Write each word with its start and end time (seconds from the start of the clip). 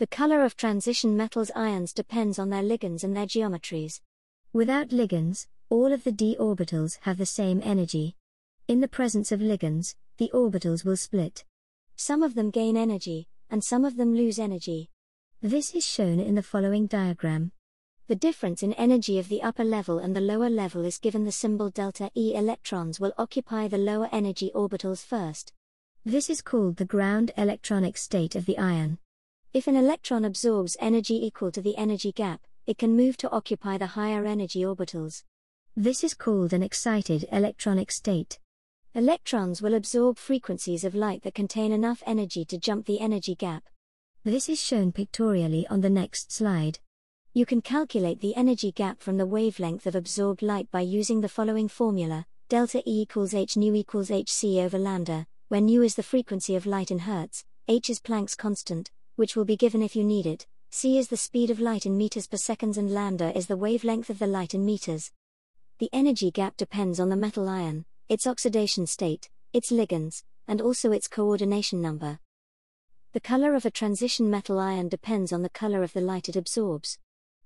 The 0.00 0.06
color 0.06 0.42
of 0.46 0.56
transition 0.56 1.14
metals 1.14 1.50
ions 1.54 1.92
depends 1.92 2.38
on 2.38 2.48
their 2.48 2.62
ligands 2.62 3.04
and 3.04 3.14
their 3.14 3.26
geometries. 3.26 4.00
Without 4.50 4.88
ligands, 4.88 5.46
all 5.68 5.92
of 5.92 6.04
the 6.04 6.10
d 6.10 6.38
orbitals 6.40 6.96
have 7.02 7.18
the 7.18 7.26
same 7.26 7.60
energy. 7.62 8.16
In 8.66 8.80
the 8.80 8.88
presence 8.88 9.30
of 9.30 9.40
ligands, 9.40 9.96
the 10.16 10.30
orbitals 10.32 10.86
will 10.86 10.96
split. 10.96 11.44
Some 11.96 12.22
of 12.22 12.34
them 12.34 12.48
gain 12.48 12.78
energy, 12.78 13.28
and 13.50 13.62
some 13.62 13.84
of 13.84 13.98
them 13.98 14.14
lose 14.14 14.38
energy. 14.38 14.88
This 15.42 15.74
is 15.74 15.84
shown 15.84 16.18
in 16.18 16.34
the 16.34 16.42
following 16.42 16.86
diagram. 16.86 17.52
The 18.06 18.16
difference 18.16 18.62
in 18.62 18.72
energy 18.72 19.18
of 19.18 19.28
the 19.28 19.42
upper 19.42 19.64
level 19.64 19.98
and 19.98 20.16
the 20.16 20.22
lower 20.22 20.48
level 20.48 20.82
is 20.86 20.96
given 20.96 21.26
the 21.26 21.30
symbol 21.30 21.68
delta 21.68 22.10
E. 22.14 22.34
Electrons 22.34 23.00
will 23.00 23.12
occupy 23.18 23.68
the 23.68 23.76
lower 23.76 24.08
energy 24.10 24.50
orbitals 24.54 25.04
first. 25.04 25.52
This 26.06 26.30
is 26.30 26.40
called 26.40 26.76
the 26.76 26.86
ground 26.86 27.32
electronic 27.36 27.98
state 27.98 28.34
of 28.34 28.46
the 28.46 28.56
ion. 28.56 28.96
If 29.52 29.66
an 29.66 29.74
electron 29.74 30.24
absorbs 30.24 30.76
energy 30.78 31.26
equal 31.26 31.50
to 31.50 31.60
the 31.60 31.76
energy 31.76 32.12
gap, 32.12 32.40
it 32.68 32.78
can 32.78 32.94
move 32.94 33.16
to 33.16 33.30
occupy 33.32 33.78
the 33.78 33.88
higher 33.98 34.24
energy 34.24 34.60
orbitals. 34.60 35.24
This 35.76 36.04
is 36.04 36.14
called 36.14 36.52
an 36.52 36.62
excited 36.62 37.26
electronic 37.32 37.90
state. 37.90 38.38
Electrons 38.94 39.60
will 39.60 39.74
absorb 39.74 40.18
frequencies 40.18 40.84
of 40.84 40.94
light 40.94 41.22
that 41.22 41.34
contain 41.34 41.72
enough 41.72 42.00
energy 42.06 42.44
to 42.44 42.58
jump 42.58 42.86
the 42.86 43.00
energy 43.00 43.34
gap. 43.34 43.64
This 44.22 44.48
is 44.48 44.62
shown 44.62 44.92
pictorially 44.92 45.66
on 45.66 45.80
the 45.80 45.90
next 45.90 46.30
slide. 46.30 46.78
You 47.32 47.44
can 47.44 47.60
calculate 47.60 48.20
the 48.20 48.36
energy 48.36 48.70
gap 48.70 49.00
from 49.00 49.16
the 49.16 49.26
wavelength 49.26 49.84
of 49.84 49.96
absorbed 49.96 50.42
light 50.42 50.70
by 50.70 50.82
using 50.82 51.22
the 51.22 51.28
following 51.28 51.66
formula 51.66 52.24
delta 52.48 52.88
E 52.88 53.02
equals 53.02 53.34
h 53.34 53.56
nu 53.56 53.74
equals 53.74 54.10
hc 54.10 54.64
over 54.64 54.78
lambda, 54.78 55.26
where 55.48 55.60
nu 55.60 55.82
is 55.82 55.96
the 55.96 56.04
frequency 56.04 56.54
of 56.54 56.66
light 56.66 56.92
in 56.92 57.00
hertz, 57.00 57.44
h 57.66 57.90
is 57.90 57.98
Planck's 57.98 58.36
constant, 58.36 58.92
which 59.20 59.36
will 59.36 59.44
be 59.44 59.54
given 59.54 59.82
if 59.82 59.94
you 59.94 60.02
need 60.02 60.24
it, 60.24 60.46
c 60.70 60.96
is 60.96 61.08
the 61.08 61.16
speed 61.16 61.50
of 61.50 61.60
light 61.60 61.84
in 61.84 61.94
meters 61.94 62.26
per 62.26 62.38
seconds, 62.38 62.78
and 62.78 62.90
lambda 62.90 63.36
is 63.36 63.48
the 63.48 63.56
wavelength 63.56 64.08
of 64.08 64.18
the 64.18 64.26
light 64.26 64.54
in 64.54 64.64
meters. 64.64 65.12
The 65.78 65.90
energy 65.92 66.30
gap 66.30 66.56
depends 66.56 66.98
on 66.98 67.10
the 67.10 67.16
metal 67.16 67.46
ion, 67.46 67.84
its 68.08 68.26
oxidation 68.26 68.86
state, 68.86 69.28
its 69.52 69.70
ligands, 69.70 70.22
and 70.48 70.62
also 70.62 70.90
its 70.90 71.06
coordination 71.06 71.82
number. 71.82 72.18
The 73.12 73.20
color 73.20 73.54
of 73.54 73.66
a 73.66 73.70
transition 73.70 74.30
metal 74.30 74.58
ion 74.58 74.88
depends 74.88 75.34
on 75.34 75.42
the 75.42 75.50
color 75.50 75.82
of 75.82 75.92
the 75.92 76.00
light 76.00 76.30
it 76.30 76.36
absorbs. 76.36 76.98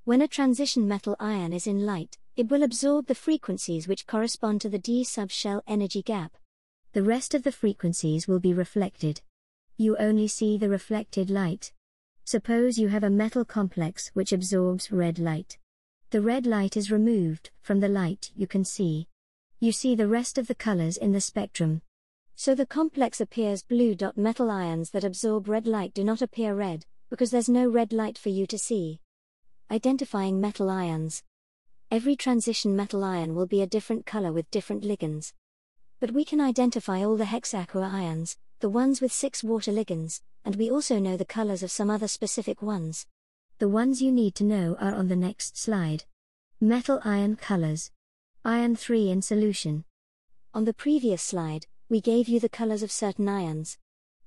When 0.05 0.23
a 0.23 0.29
transition 0.29 0.87
metal 0.87 1.17
ion 1.19 1.53
is 1.53 1.67
in 1.67 1.85
light, 1.85 2.19
it 2.37 2.51
will 2.51 2.63
absorb 2.63 3.07
the 3.07 3.17
frequencies 3.17 3.89
which 3.89 4.07
correspond 4.07 4.61
to 4.61 4.69
the 4.69 4.79
d 4.79 5.03
subshell 5.03 5.63
energy 5.67 6.03
gap. 6.03 6.37
The 6.93 7.03
rest 7.03 7.35
of 7.35 7.43
the 7.43 7.51
frequencies 7.51 8.29
will 8.29 8.39
be 8.39 8.55
reflected 8.55 9.23
you 9.77 9.97
only 9.97 10.29
see 10.29 10.57
the 10.57 10.69
reflected 10.69 11.31
light. 11.31 11.73
Suppose 12.25 12.79
you 12.79 12.89
have 12.89 13.05
a 13.05 13.11
metal 13.11 13.45
complex 13.45 14.11
which 14.15 14.33
absorbs 14.33 14.91
red 14.93 15.19
light. 15.19 15.59
The 16.11 16.21
red 16.21 16.47
light 16.47 16.77
is 16.77 16.93
removed 16.93 17.51
from 17.61 17.81
the 17.81 17.89
light 17.89 18.31
you 18.37 18.47
can 18.47 18.65
see. 18.65 19.09
You 19.61 19.73
see 19.73 19.95
the 19.95 20.09
rest 20.09 20.39
of 20.39 20.47
the 20.47 20.55
colors 20.55 20.97
in 20.97 21.13
the 21.13 21.21
spectrum. 21.21 21.83
So 22.37 22.55
the 22.55 22.67
complex 22.67 23.21
appears 23.21 23.63
blue. 23.63 23.97
Metal 24.17 24.51
ions 24.51 24.91
that 24.91 25.05
absorb 25.05 25.49
red 25.49 25.67
light 25.67 25.93
do 25.95 26.05
not 26.05 26.23
appear 26.23 26.55
red, 26.55 26.87
because 27.11 27.31
there's 27.31 27.49
no 27.49 27.69
red 27.69 27.93
light 27.93 28.19
for 28.19 28.29
you 28.29 28.47
to 28.47 28.59
see. 28.59 29.01
Identifying 29.71 30.41
metal 30.41 30.71
ions. 30.71 31.23
Every 31.91 32.17
transition 32.17 32.75
metal 32.75 33.05
ion 33.05 33.35
will 33.35 33.47
be 33.47 33.63
a 33.63 33.67
different 33.67 34.07
color 34.07 34.33
with 34.33 34.51
different 34.51 34.83
ligands. 34.83 35.33
But 36.01 36.13
we 36.13 36.25
can 36.25 36.41
identify 36.41 37.05
all 37.05 37.17
the 37.17 37.25
hexaqua 37.25 37.93
ions, 37.93 38.37
the 38.65 38.71
ones 38.71 39.03
with 39.03 39.13
six 39.13 39.45
water 39.45 39.71
ligands, 39.71 40.23
and 40.43 40.57
we 40.57 40.71
also 40.71 40.99
know 40.99 41.19
the 41.19 41.25
colors 41.27 41.63
of 41.63 41.71
some 41.71 41.91
other 41.91 42.09
specific 42.09 42.63
ones. 42.63 43.07
The 43.59 43.69
ones 43.69 44.01
you 44.01 44.11
need 44.11 44.35
to 44.37 44.43
know 44.43 44.75
are 44.81 44.95
on 44.95 45.09
the 45.09 45.17
next 45.17 45.59
slide. 45.59 46.05
Metal 46.63 46.99
ion 47.05 47.37
colors. 47.37 47.91
Iron 48.43 48.75
3 48.75 49.11
in 49.11 49.21
solution. 49.21 49.85
On 50.55 50.65
the 50.65 50.73
previous 50.73 51.23
slide, 51.23 51.67
we 51.91 52.01
gave 52.01 52.27
you 52.27 52.41
the 52.41 52.49
colors 52.49 52.83
of 52.83 52.91
certain 52.91 53.29
ions. 53.29 53.77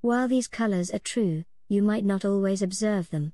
While 0.02 0.28
these 0.28 0.48
colors 0.48 0.92
are 0.92 1.00
true, 1.00 1.44
you 1.68 1.82
might 1.82 2.06
not 2.06 2.24
always 2.24 2.62
observe 2.62 3.10
them. 3.10 3.34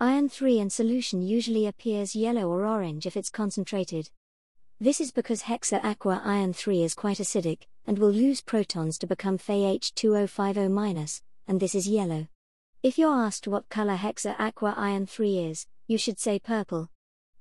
Iron 0.00 0.30
3 0.30 0.60
in 0.60 0.70
solution 0.70 1.20
usually 1.20 1.66
appears 1.66 2.16
yellow 2.16 2.48
or 2.48 2.64
orange 2.64 3.04
if 3.04 3.18
it's 3.18 3.28
concentrated. 3.28 4.08
This 4.80 4.98
is 4.98 5.10
because 5.12 5.42
hexa 5.42 5.84
aqua 5.84 6.22
iron 6.24 6.54
3 6.54 6.84
is 6.84 6.94
quite 6.94 7.18
acidic, 7.18 7.64
and 7.88 7.98
will 7.98 8.12
lose 8.12 8.42
protons 8.42 8.98
to 8.98 9.06
become 9.06 9.38
Fe-H2050-, 9.38 11.22
and 11.48 11.58
this 11.58 11.74
is 11.74 11.88
yellow. 11.88 12.28
If 12.82 12.98
you're 12.98 13.14
asked 13.14 13.48
what 13.48 13.70
color 13.70 13.96
hexa 13.96 14.38
aqua 14.38 14.74
iron 14.76 15.06
3 15.06 15.38
is, 15.38 15.66
you 15.86 15.96
should 15.96 16.20
say 16.20 16.38
purple. 16.38 16.90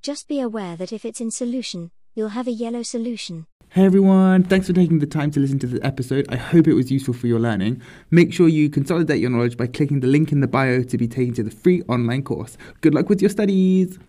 Just 0.01 0.29
be 0.29 0.39
aware 0.39 0.77
that 0.77 0.93
if 0.93 1.03
it's 1.03 1.19
in 1.19 1.31
solution, 1.31 1.91
you'll 2.15 2.29
have 2.29 2.47
a 2.47 2.51
yellow 2.51 2.81
solution. 2.81 3.45
Hey 3.71 3.83
everyone, 3.83 4.43
thanks 4.43 4.67
for 4.67 4.73
taking 4.73 4.99
the 4.99 5.05
time 5.05 5.31
to 5.31 5.41
listen 5.41 5.59
to 5.59 5.67
this 5.67 5.81
episode. 5.83 6.25
I 6.29 6.37
hope 6.37 6.69
it 6.69 6.73
was 6.75 6.89
useful 6.89 7.13
for 7.13 7.27
your 7.27 7.41
learning. 7.41 7.81
Make 8.09 8.33
sure 8.33 8.47
you 8.47 8.69
consolidate 8.69 9.19
your 9.19 9.29
knowledge 9.29 9.57
by 9.57 9.67
clicking 9.67 9.99
the 9.99 10.07
link 10.07 10.31
in 10.31 10.39
the 10.39 10.47
bio 10.47 10.81
to 10.81 10.97
be 10.97 11.09
taken 11.09 11.33
to 11.33 11.43
the 11.43 11.51
free 11.51 11.81
online 11.89 12.23
course. 12.23 12.57
Good 12.79 12.93
luck 12.93 13.09
with 13.09 13.21
your 13.21 13.29
studies! 13.29 13.99